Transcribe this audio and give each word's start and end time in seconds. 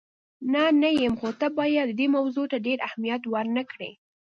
نه، 0.51 0.63
نه 0.81 0.89
یم، 1.01 1.13
خو 1.19 1.29
ته 1.39 1.47
باید 1.57 1.87
دې 1.99 2.07
موضوع 2.15 2.45
ته 2.51 2.57
ډېر 2.67 2.77
اهمیت 2.87 3.21
ور 3.31 3.45
نه 3.57 3.63
کړې. 3.71 3.91